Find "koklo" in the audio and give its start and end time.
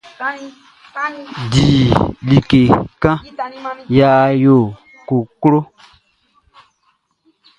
5.07-5.59